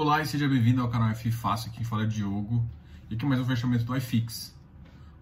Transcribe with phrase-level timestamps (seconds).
[0.00, 2.64] Olá e seja bem-vindo ao canal F Fácil, aqui fala é Diogo.
[3.10, 4.56] E aqui mais um fechamento do iFix.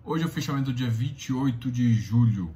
[0.05, 2.55] Hoje é o fechamento do dia 28 de julho.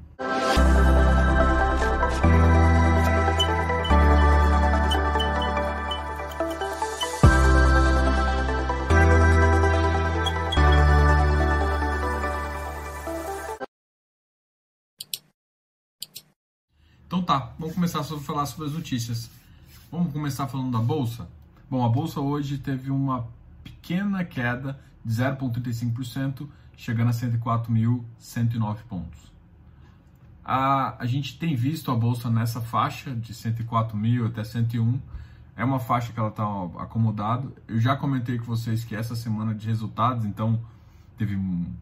[17.05, 19.29] Então tá, vamos começar a falar sobre as notícias.
[19.91, 21.27] Vamos começar falando da bolsa?
[21.73, 23.27] Bom, a bolsa hoje teve uma
[23.65, 29.33] pequena queda de 0,35%, chegando a 104.109 pontos.
[30.45, 35.01] A, a gente tem visto a bolsa nessa faixa de 104 mil até 101.
[35.57, 36.45] É uma faixa que ela está
[36.77, 37.51] acomodada.
[37.67, 40.61] Eu já comentei com vocês que essa semana de resultados, então
[41.17, 41.39] teve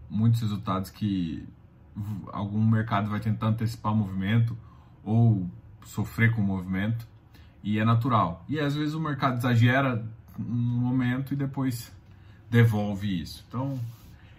[0.08, 1.44] muitos resultados que
[2.32, 4.56] algum mercado vai tentar antecipar o movimento
[5.02, 5.50] ou
[5.82, 7.10] sofrer com o movimento
[7.62, 8.44] e é natural.
[8.48, 10.04] E às vezes o mercado exagera
[10.38, 11.92] no momento e depois
[12.50, 13.44] devolve isso.
[13.48, 13.78] Então,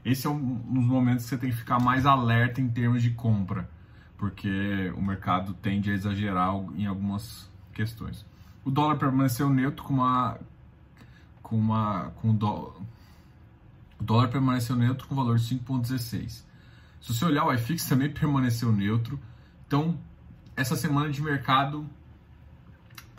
[0.03, 3.11] esse é um dos momentos que você tem que ficar mais alerta em termos de
[3.11, 3.69] compra,
[4.17, 8.25] porque o mercado tende a exagerar em algumas questões.
[8.65, 10.39] O dólar permaneceu neutro com uma
[11.41, 12.73] com uma com dólar
[13.99, 16.43] o dólar permaneceu neutro com valor de 5.16.
[17.01, 19.19] Se você olhar o iFix também permaneceu neutro.
[19.67, 19.97] Então,
[20.55, 21.87] essa semana de mercado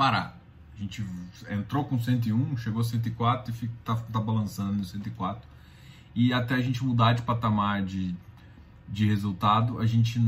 [0.03, 0.37] parar.
[0.75, 1.07] A gente
[1.49, 5.49] entrou com 101, chegou a 104 e está tá balançando no 104.
[6.13, 8.13] E até a gente mudar de patamar de,
[8.89, 10.19] de resultado, a gente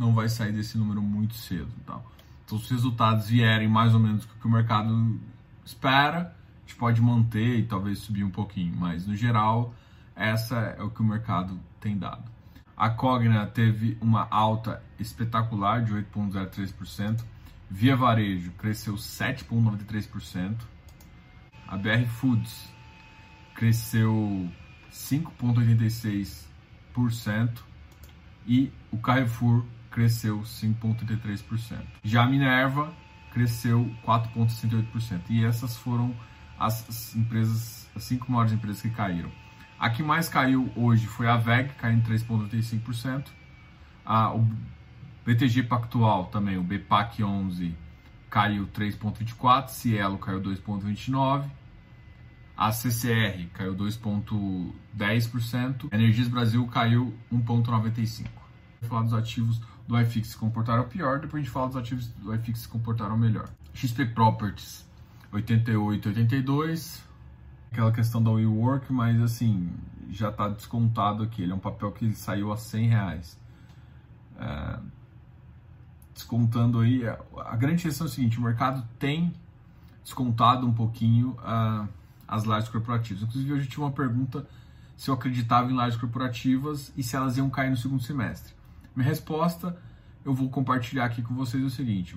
[0.00, 1.70] não vai sair desse número muito cedo.
[1.84, 2.00] Tá?
[2.42, 5.20] Então, se os resultados vierem mais ou menos o que o mercado
[5.62, 8.74] espera, a gente pode manter e talvez subir um pouquinho.
[8.74, 9.74] Mas, no geral,
[10.16, 12.24] essa é o que o mercado tem dado.
[12.74, 17.22] A Cogna teve uma alta espetacular de 8,03%.
[17.74, 20.58] Via Varejo cresceu 7,93%.
[21.66, 22.70] A BR Foods
[23.54, 24.46] cresceu
[24.90, 27.62] 5,86%.
[28.46, 31.82] E o Carrefour cresceu 5,33%.
[32.04, 32.92] Já a Minerva
[33.32, 35.22] cresceu 4,68%.
[35.30, 36.14] E essas foram
[36.58, 39.32] as empresas, as cinco maiores empresas que caíram.
[39.78, 43.28] A que mais caiu hoje foi a VEG, caindo 3,85%.
[44.04, 44.34] A,
[45.24, 47.74] BTG Pactual também, o BPAC 11
[48.28, 51.48] caiu 3,24%, Cielo caiu 2,29%,
[52.56, 58.26] a CCR caiu 2,10%, Energias Brasil caiu 1,95%.
[58.80, 62.08] Vou falar dos ativos do iFix se comportaram pior, depois a gente fala dos ativos
[62.08, 63.48] do iFix se comportaram melhor.
[63.74, 64.86] XP Properties
[65.32, 67.02] 88, 82,
[67.70, 69.70] aquela questão da WeWork, mas assim,
[70.10, 71.42] já está descontado aqui.
[71.42, 73.40] Ele é um papel que saiu a 100 reais.
[74.38, 74.78] É,
[76.14, 79.32] descontando aí, a grande questão é o seguinte: o mercado tem
[80.02, 81.88] descontado um pouquinho uh,
[82.26, 83.22] as lajes corporativas.
[83.22, 84.46] Inclusive, hoje eu tinha uma pergunta
[84.96, 88.54] se eu acreditava em lajes corporativas e se elas iam cair no segundo semestre.
[88.94, 89.76] Minha resposta
[90.24, 92.16] eu vou compartilhar aqui com vocês é o seguinte: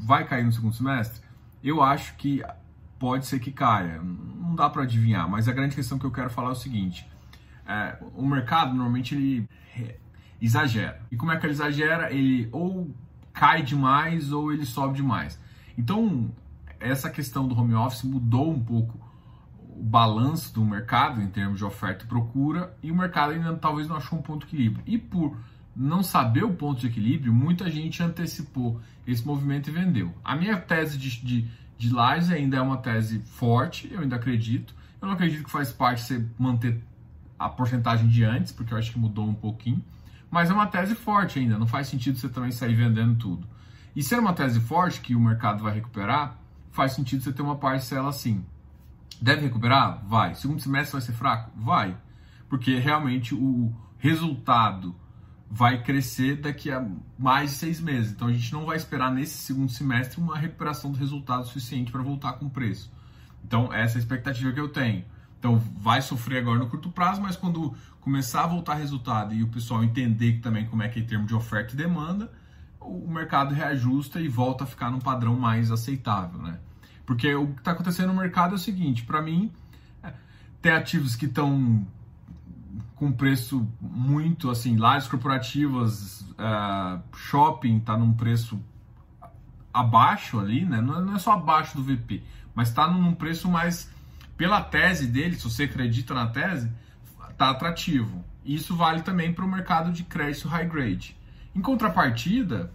[0.00, 1.20] vai cair no segundo semestre?
[1.62, 2.42] Eu acho que
[2.98, 4.00] pode ser que caia.
[4.00, 7.06] Não dá para adivinhar, mas a grande questão que eu quero falar é o seguinte:
[7.66, 9.48] é, o mercado normalmente ele
[10.40, 11.00] exagera.
[11.10, 12.12] E como é que ele exagera?
[12.12, 12.90] Ele ou
[13.42, 15.36] cai demais ou ele sobe demais.
[15.76, 16.30] Então,
[16.78, 19.00] essa questão do home office mudou um pouco
[19.58, 23.88] o balanço do mercado em termos de oferta e procura, e o mercado ainda talvez
[23.88, 24.84] não achou um ponto de equilíbrio.
[24.86, 25.36] E por
[25.74, 30.14] não saber o ponto de equilíbrio, muita gente antecipou esse movimento e vendeu.
[30.22, 31.50] A minha tese de, de
[31.82, 34.72] de lives ainda é uma tese forte, eu ainda acredito.
[35.00, 36.80] Eu não acredito que faz parte você manter
[37.36, 39.82] a porcentagem de antes, porque eu acho que mudou um pouquinho.
[40.32, 43.46] Mas é uma tese forte ainda, não faz sentido você também sair vendendo tudo.
[43.94, 46.38] E ser uma tese forte que o mercado vai recuperar,
[46.70, 48.42] faz sentido você ter uma parcela assim.
[49.20, 50.02] Deve recuperar?
[50.06, 50.34] Vai.
[50.34, 51.50] Segundo semestre vai ser fraco?
[51.54, 51.94] Vai.
[52.48, 54.96] Porque realmente o resultado
[55.50, 56.82] vai crescer daqui a
[57.18, 58.12] mais de seis meses.
[58.12, 62.00] Então a gente não vai esperar nesse segundo semestre uma recuperação do resultado suficiente para
[62.00, 62.90] voltar com o preço.
[63.44, 65.04] Então essa é a expectativa que eu tenho.
[65.42, 69.48] Então vai sofrer agora no curto prazo, mas quando começar a voltar resultado e o
[69.48, 72.30] pessoal entender também como é que é em termos de oferta e demanda,
[72.78, 76.60] o mercado reajusta e volta a ficar num padrão mais aceitável, né?
[77.04, 79.50] Porque o que está acontecendo no mercado é o seguinte, para mim,
[80.00, 80.12] é,
[80.60, 81.84] tem ativos que estão
[82.94, 88.62] com preço muito assim, lajes corporativas, uh, shopping está num preço
[89.74, 90.80] abaixo ali, né?
[90.80, 92.22] Não é, não é só abaixo do VP,
[92.54, 93.90] mas está num preço mais
[94.36, 96.70] pela tese dele, se você acredita na tese,
[97.30, 98.24] está atrativo.
[98.44, 101.16] Isso vale também para o mercado de crédito high grade.
[101.54, 102.72] Em contrapartida,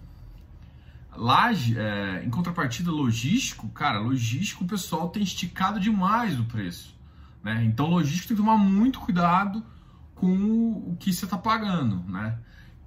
[1.18, 6.96] Laje, é, em contrapartida, logístico, cara, logístico o pessoal tem esticado demais o preço.
[7.44, 7.64] Né?
[7.66, 9.66] Então, logístico tem que tomar muito cuidado
[10.14, 10.36] com
[10.92, 12.04] o que você está pagando.
[12.08, 12.38] Né?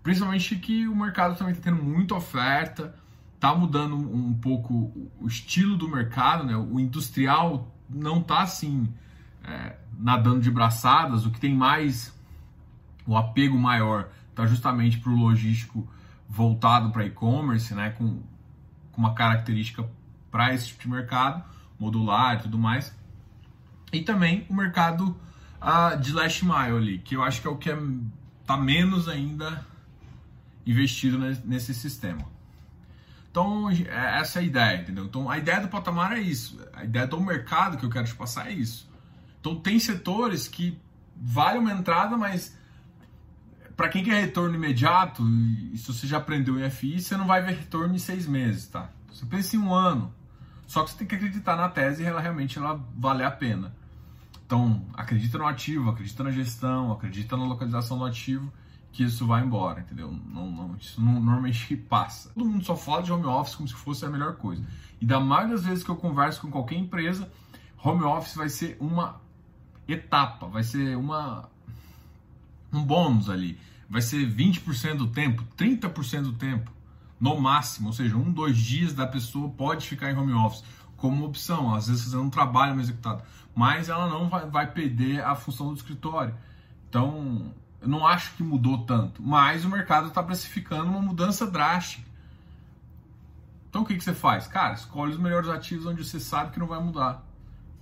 [0.02, 2.94] Principalmente que o mercado também está tendo muita oferta,
[3.34, 6.56] está mudando um pouco o estilo do mercado, né?
[6.56, 8.92] o industrial não está assim
[9.44, 12.14] é, nadando de braçadas, o que tem mais,
[13.06, 15.86] o apego maior está justamente para o logístico
[16.28, 18.22] voltado para e-commerce, né, com,
[18.92, 19.84] com uma característica
[20.30, 21.42] para esse tipo de mercado,
[21.78, 22.94] modular e tudo mais.
[23.92, 25.18] E também o mercado
[26.00, 29.08] de last mile ali, que eu acho que é o que está é, tá menos
[29.08, 29.66] ainda
[30.64, 32.24] investido nesse sistema.
[33.30, 35.04] Então, é, essa é a ideia, entendeu?
[35.04, 36.58] Então, a ideia do patamar é isso.
[36.72, 38.90] A ideia do mercado que eu quero te passar é isso.
[39.40, 40.78] Então, tem setores que
[41.16, 42.56] vale uma entrada, mas
[43.76, 45.22] para quem quer retorno imediato,
[45.76, 48.90] se você já aprendeu em FI, você não vai ver retorno em seis meses, tá?
[49.10, 50.12] Você pensa em um ano.
[50.66, 53.74] Só que você tem que acreditar na tese e ela realmente ela vale a pena.
[54.44, 58.52] Então, acredita no ativo, acredita na gestão, acredita na localização do ativo,
[58.92, 60.10] que isso vai embora, entendeu?
[60.10, 62.30] Não, não, isso não, normalmente passa.
[62.30, 64.64] Todo mundo só fala de home office como se fosse a melhor coisa.
[65.00, 67.30] E da maioria das vezes que eu converso com qualquer empresa,
[67.82, 69.20] home office vai ser uma
[69.86, 71.48] etapa, vai ser uma
[72.72, 73.58] um bônus ali
[73.90, 76.70] vai ser 20% do tempo, 30% do tempo,
[77.18, 80.62] no máximo, ou seja, um, dois dias da pessoa pode ficar em home office
[80.96, 85.24] como opção, às vezes fazendo um trabalho mais executado, mas ela não vai, vai perder
[85.24, 86.34] a função do escritório.
[86.88, 92.08] Então, eu não acho que mudou tanto, mas o mercado está precificando uma mudança drástica.
[93.68, 94.46] Então, o que, que você faz?
[94.46, 97.24] Cara, escolhe os melhores ativos onde você sabe que não vai mudar.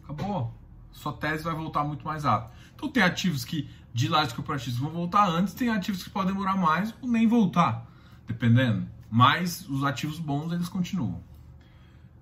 [0.05, 0.55] Acabou.
[0.93, 2.53] Sua tese vai voltar muito mais rápido.
[2.75, 6.57] Então, tem ativos que de lajes corporativos vão voltar antes, tem ativos que podem demorar
[6.57, 7.87] mais ou nem voltar,
[8.27, 8.87] dependendo.
[9.11, 11.21] Mas os ativos bons eles continuam.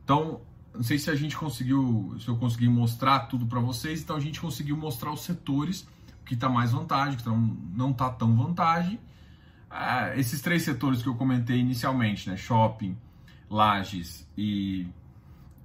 [0.05, 0.41] Então,
[0.73, 4.21] não sei se a gente conseguiu, se eu consegui mostrar tudo para vocês, então a
[4.21, 5.87] gente conseguiu mostrar os setores
[6.27, 9.01] que está mais vantagem, que não está tão vantagem.
[9.71, 12.97] Ah, esses três setores que eu comentei inicialmente, né, shopping,
[13.49, 14.87] lajes e,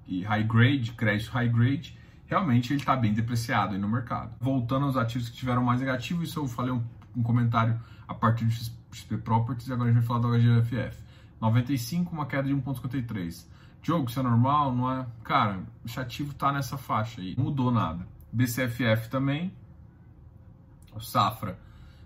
[0.08, 1.98] e high grade, crédito high grade,
[2.28, 4.34] realmente ele está bem depreciado no mercado.
[4.40, 6.84] Voltando aos ativos que tiveram mais negativo, isso eu falei um,
[7.16, 11.04] um comentário a partir do XP Properties e agora a gente vai falar do HGFF.
[11.40, 13.48] 95, uma queda de 1,53.
[13.82, 14.76] Diogo, isso é normal?
[14.76, 15.08] Não é?
[15.24, 18.08] Cara, esse ativo está nessa faixa aí, mudou nada.
[18.32, 19.52] BCFF também,
[20.94, 21.60] o Safra.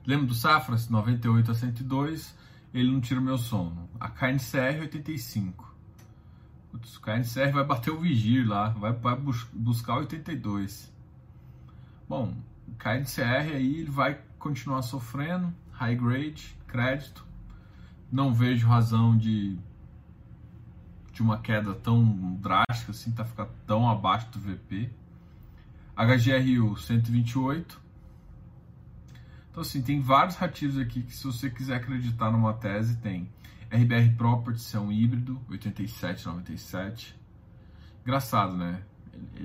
[0.06, 0.76] Lembra do Safra?
[0.90, 2.38] 98 a 102,
[2.74, 3.90] ele não tira o meu sono.
[4.00, 5.76] A KNCR 85.
[6.72, 10.94] Putz, o KNCR vai bater o Vigir lá, vai, vai bus buscar 82.
[12.08, 12.36] Bom,
[12.68, 17.26] o KNCR aí ele vai continuar sofrendo, high grade, crédito.
[18.12, 19.58] Não vejo razão de,
[21.12, 24.92] de uma queda tão drástica assim, tá ficar tão abaixo do VP.
[25.96, 27.85] HGRU 128.
[29.56, 33.32] Então assim, tem vários ativos aqui que se você quiser acreditar numa tese, tem.
[33.72, 37.18] RBR Properties é um híbrido, 87, 97.
[38.02, 38.84] Engraçado, né?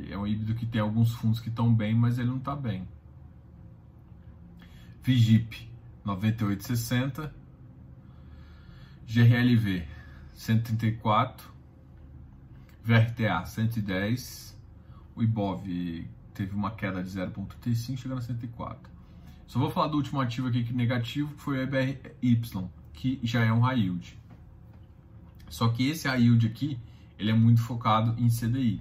[0.09, 2.89] É um híbrido que tem alguns fundos que estão bem, mas ele não está bem.
[5.01, 5.71] Vigip,
[6.05, 7.31] 98,60.
[9.07, 9.87] GRLV,
[10.33, 11.49] 134.
[12.83, 14.59] VRTA, 110.
[15.15, 19.00] O IBOV teve uma queda de 0,35, chegando a 104.
[19.51, 21.99] Só vou falar do último ativo aqui que negativo, que foi o EBRY
[22.93, 24.17] que já é um high yield.
[25.49, 26.79] Só que esse high yield aqui,
[27.19, 28.81] ele é muito focado em CDI.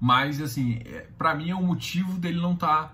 [0.00, 2.92] Mas, assim, é, para mim é o um motivo dele não estar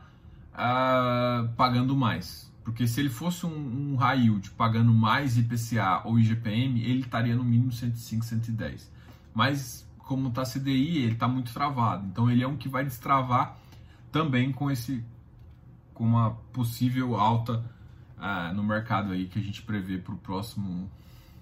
[0.52, 2.52] tá, uh, pagando mais.
[2.62, 7.34] Porque se ele fosse um, um high yield pagando mais IPCA ou IGPM, ele estaria
[7.34, 8.92] no mínimo 105, 110.
[9.32, 12.06] Mas, como está CDI, ele está muito travado.
[12.08, 13.56] Então, ele é um que vai destravar
[14.10, 15.02] também com esse
[16.02, 17.64] com uma possível alta
[18.18, 20.90] ah, no mercado aí que a gente prevê para o próximo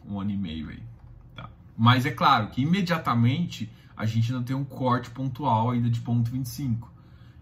[0.06, 0.82] um ano e meio aí.
[1.34, 1.48] Tá?
[1.74, 6.30] Mas é claro que imediatamente a gente ainda tem um corte pontual ainda de ponto
[6.30, 6.92] 25.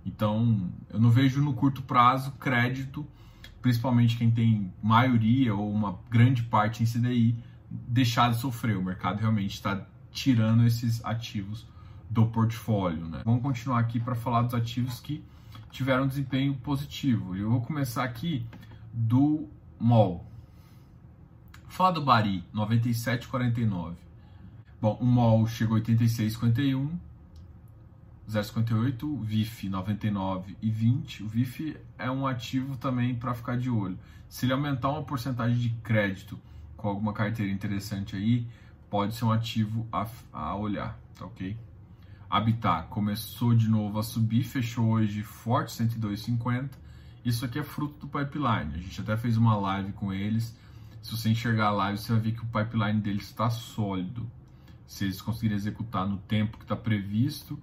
[0.06, 3.04] Então eu não vejo no curto prazo crédito,
[3.60, 7.36] principalmente quem tem maioria ou uma grande parte em CDI,
[7.68, 8.76] deixar de sofrer.
[8.76, 11.66] O mercado realmente está tirando esses ativos
[12.08, 13.08] do portfólio.
[13.08, 13.22] Né?
[13.24, 15.24] Vamos continuar aqui para falar dos ativos que
[15.70, 17.36] tiveram desempenho positivo.
[17.36, 18.46] Eu vou começar aqui
[18.92, 19.48] do
[19.78, 20.24] MOL.
[21.68, 23.94] Falar do Bari, 97,49.
[24.80, 26.90] Bom, o MOL chegou a 86,51.
[28.28, 31.22] 0,58, VIF 99 e 20.
[31.22, 33.98] O VIF é um ativo também para ficar de olho.
[34.28, 36.38] Se ele aumentar uma porcentagem de crédito
[36.76, 38.46] com alguma carteira interessante aí,
[38.90, 41.56] pode ser um ativo a, a olhar, tá ok?
[42.30, 46.70] Habitat começou de novo a subir, fechou hoje forte 102,50.
[47.24, 48.74] Isso aqui é fruto do pipeline.
[48.74, 50.54] A gente até fez uma live com eles.
[51.02, 54.30] Se você enxergar a live, você vai ver que o pipeline deles está sólido.
[54.86, 57.58] Se eles conseguirem executar no tempo que está previsto,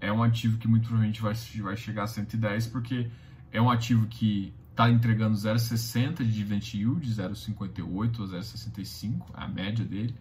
[0.00, 3.10] é um ativo que muito provavelmente vai, vai chegar a 110, porque
[3.52, 9.84] é um ativo que está entregando 0,60 de dividend yield, 0,58 ou 0,65, a média
[9.84, 10.14] dele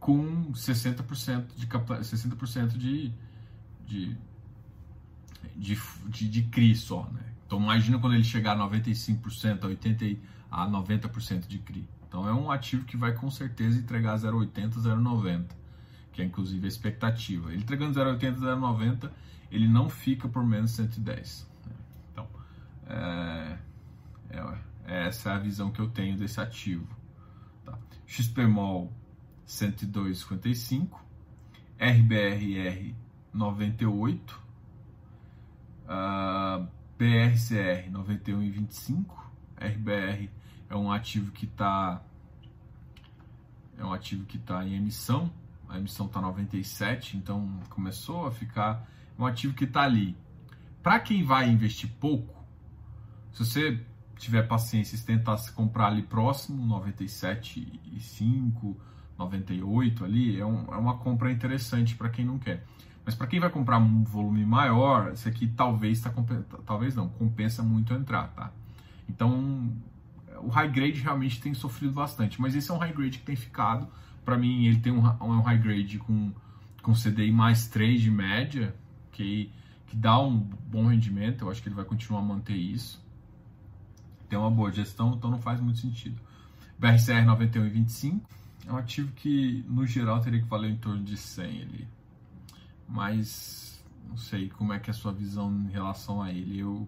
[0.00, 3.12] com 60% de 60% de,
[3.86, 4.16] de,
[5.56, 7.28] de, de, de CRI só, né?
[7.46, 10.18] Então imagina quando ele chegar a 95%, a 80%
[10.50, 11.88] a 90% de CRI.
[12.06, 15.46] Então é um ativo que vai com certeza entregar 0,80, 0,90,
[16.12, 17.50] que é inclusive a expectativa.
[17.52, 19.10] Ele entregando 0,80, 0,90,
[19.50, 21.46] ele não fica por menos 110.
[21.66, 21.72] Né?
[22.12, 22.28] Então
[22.86, 23.58] é,
[24.30, 26.86] é, essa é a visão que eu tenho desse ativo.
[27.64, 27.78] Tá?
[28.06, 28.92] XPMOL
[29.48, 30.90] 102,55,
[31.80, 32.94] RBRR
[33.32, 34.42] 98,
[35.84, 39.06] uh, BRCR 91,25,
[39.56, 40.30] RBR
[40.68, 42.02] é um ativo que está
[43.78, 45.32] é um ativo que está em emissão,
[45.68, 48.86] a emissão está 97, então começou a ficar
[49.18, 50.14] um ativo que está ali.
[50.82, 52.44] Para quem vai investir pouco,
[53.32, 53.82] se você
[54.16, 58.76] tiver paciência e tentar se comprar ali próximo, 97,5
[59.18, 62.64] 98 ali, é, um, é uma compra interessante para quem não quer.
[63.04, 66.12] Mas para quem vai comprar um volume maior, esse aqui talvez tá,
[66.64, 68.52] talvez não, compensa muito entrar, tá?
[69.08, 69.72] Então,
[70.40, 73.34] o high grade realmente tem sofrido bastante, mas esse é um high grade que tem
[73.34, 73.88] ficado.
[74.24, 76.32] Para mim, ele tem um, um high grade com,
[76.82, 78.74] com CDI mais 3 de média,
[79.10, 79.50] que,
[79.86, 81.46] que dá um bom rendimento.
[81.46, 83.02] Eu acho que ele vai continuar a manter isso.
[84.28, 86.20] Tem uma boa gestão, então não faz muito sentido.
[86.78, 88.20] BRCR 91,25
[88.68, 91.88] é um ativo que, no geral, teria que valer em torno de 100 ali.
[92.86, 96.58] Mas não sei como é que é a sua visão em relação a ele.
[96.58, 96.86] Eu,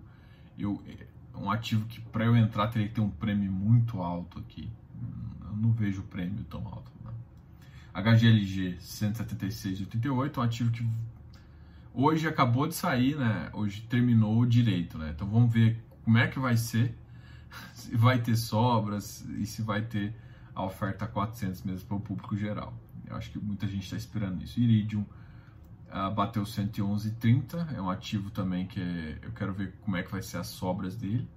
[0.59, 4.39] eu, é um ativo que, para eu entrar, teria que ter um prêmio muito alto
[4.39, 4.71] aqui.
[5.43, 6.93] Eu não vejo o prêmio tão alto.
[7.03, 7.13] Né?
[7.95, 10.87] HGLG 176,88 é um ativo que
[11.95, 13.49] hoje acabou de sair, né?
[13.55, 15.13] Hoje terminou direito, né?
[15.17, 16.95] Então vamos ver como é que vai ser,
[17.73, 20.15] se vai ter sobras e se vai ter
[20.55, 22.75] a oferta 400 mesmo para o público geral.
[23.07, 24.61] Eu acho que muita gente está esperando isso.
[24.61, 25.05] Iridium
[25.91, 30.11] uh, bateu 111,30, é um ativo também que é, eu quero ver como é que
[30.11, 31.29] vai ser as sobras dele,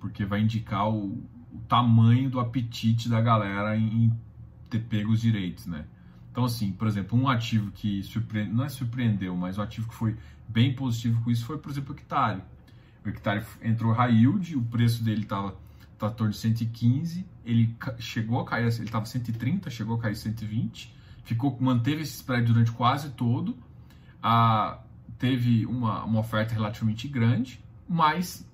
[0.00, 4.20] porque vai indicar o, o tamanho do apetite da galera em, em,
[4.68, 5.84] ter pego os direitos, né?
[6.32, 9.94] Então, assim, por exemplo, um ativo que surpreende, não é surpreendeu, mas um ativo que
[9.94, 12.42] foi bem positivo com isso foi, por exemplo, o Hectare.
[13.04, 15.56] O Hectare entrou high yield, o preço dele estava
[15.98, 21.56] trator de 115, ele chegou a cair, ele estava 130, chegou a cair 120, ficou,
[21.60, 23.56] manteve esse spread durante quase todo,
[25.18, 28.46] teve uma, uma oferta relativamente grande, mas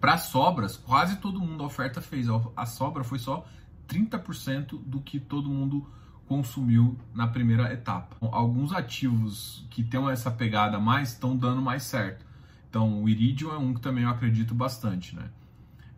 [0.00, 3.46] para sobras, quase todo mundo a oferta fez, a sobra foi só
[3.88, 5.86] 30% do que todo mundo
[6.26, 8.16] consumiu na primeira etapa.
[8.20, 12.24] Alguns ativos que têm essa pegada mais estão dando mais certo.
[12.68, 15.30] Então, o Iridium é um que também eu acredito bastante, né?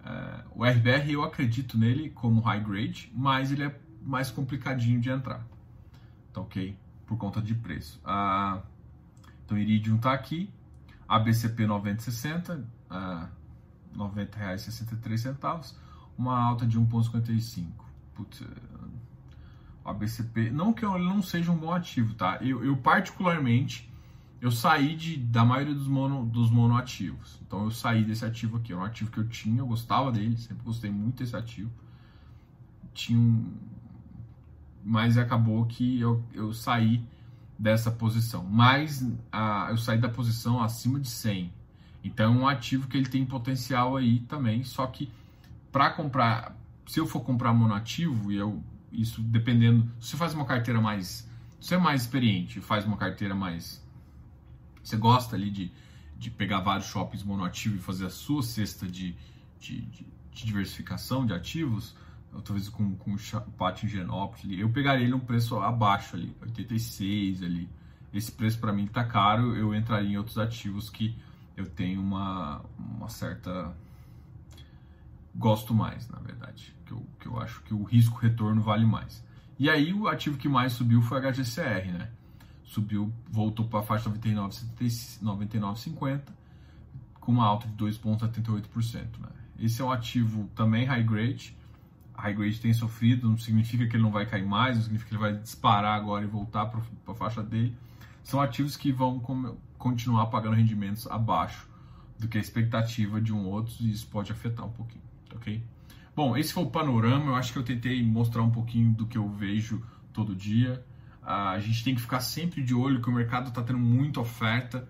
[0.04, 5.10] Uh, o RBR eu acredito nele como high grade, mas ele é mais complicadinho de
[5.10, 5.44] entrar.
[6.32, 6.76] Tá ok?
[7.06, 8.00] Por conta de preço.
[8.04, 8.62] Uh,
[9.44, 10.50] então Iridium está aqui.
[11.08, 12.54] ABCP 9060,
[12.88, 13.28] uh, R$
[13.96, 15.74] 90,63,
[16.16, 17.66] uma alta de 1,55.
[18.14, 18.42] Putz,
[19.84, 22.38] o ABCP, não que ele não seja um bom ativo, tá?
[22.40, 23.89] Eu, eu particularmente
[24.40, 27.38] eu saí de, da maioria dos, mono, dos monoativos.
[27.46, 28.72] Então eu saí desse ativo aqui.
[28.72, 31.70] Era um ativo que eu tinha, eu gostava dele, sempre gostei muito desse ativo.
[32.94, 33.52] Tinha um...
[34.82, 37.04] Mas acabou que eu, eu saí
[37.58, 38.42] dessa posição.
[38.42, 41.52] Mas a, eu saí da posição acima de 100.
[42.02, 44.64] Então é um ativo que ele tem potencial aí também.
[44.64, 45.12] Só que
[45.70, 46.56] para comprar,
[46.86, 49.86] se eu for comprar monoativo, e eu, isso dependendo.
[50.00, 51.28] Se você faz uma carteira mais.
[51.60, 53.84] Se você é mais experiente, faz uma carteira mais
[54.82, 55.72] você gosta ali de,
[56.16, 59.14] de pegar vários shoppings monoativos e fazer a sua cesta de,
[59.58, 61.94] de, de, de diversificação de ativos,
[62.44, 67.68] talvez com, com o pátio Genópolis, eu pegaria ele um preço abaixo ali, 86 ali.
[68.12, 71.16] Esse preço para mim tá caro, eu entraria em outros ativos que
[71.56, 73.74] eu tenho uma, uma certa
[75.34, 79.24] gosto mais, na verdade, que eu, que eu acho que o risco retorno vale mais.
[79.58, 82.10] E aí o ativo que mais subiu foi a HGCR, né?
[82.70, 86.20] Subiu, voltou para a faixa 99,50 99,
[87.18, 89.18] com uma alta de 2,78%.
[89.18, 89.28] Né?
[89.58, 91.56] Esse é um ativo também high grade.
[92.14, 95.14] high grade tem sofrido, não significa que ele não vai cair mais, não significa que
[95.16, 97.76] ele vai disparar agora e voltar para a faixa dele.
[98.22, 99.18] São ativos que vão
[99.76, 101.68] continuar pagando rendimentos abaixo
[102.20, 105.02] do que a expectativa de um outro e isso pode afetar um pouquinho,
[105.34, 105.60] ok?
[106.14, 107.26] Bom, esse foi o panorama.
[107.26, 110.84] Eu acho que eu tentei mostrar um pouquinho do que eu vejo todo dia.
[111.22, 114.20] Uh, a gente tem que ficar sempre de olho que o mercado está tendo muita
[114.20, 114.88] oferta.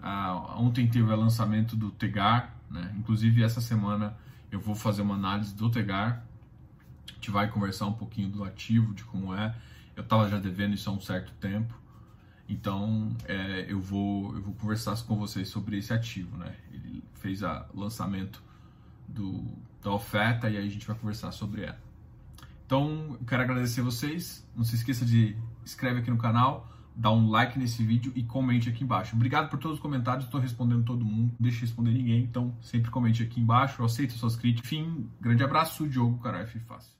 [0.00, 2.94] Uh, ontem teve o lançamento do Tegar, né?
[2.98, 4.16] inclusive essa semana
[4.50, 6.24] eu vou fazer uma análise do Tegar.
[7.08, 9.54] A gente vai conversar um pouquinho do ativo, de como é.
[9.94, 11.74] Eu estava já devendo isso há um certo tempo.
[12.48, 16.36] Então é, eu, vou, eu vou conversar com vocês sobre esse ativo.
[16.36, 16.54] Né?
[16.72, 18.42] Ele fez o lançamento
[19.08, 19.44] do,
[19.82, 21.86] da oferta e aí a gente vai conversar sobre ela.
[22.66, 24.44] Então, quero agradecer vocês.
[24.56, 28.70] Não se esqueça de inscrever aqui no canal, dar um like nesse vídeo e comente
[28.70, 29.14] aqui embaixo.
[29.14, 32.56] Obrigado por todos os comentários, estou respondendo todo mundo, não deixe de responder ninguém, então
[32.62, 34.72] sempre comente aqui embaixo, eu aceito suas críticas.
[34.72, 36.96] Enfim, grande abraço, Diogo Caraf Fácil.